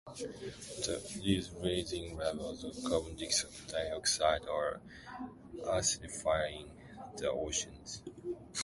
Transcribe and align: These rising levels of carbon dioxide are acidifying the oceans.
These 1.23 1.51
rising 1.63 2.17
levels 2.17 2.63
of 2.63 2.73
carbon 2.89 3.15
dioxide 3.67 4.47
are 4.47 4.81
acidifying 5.63 6.71
the 7.17 7.29
oceans. 7.29 8.01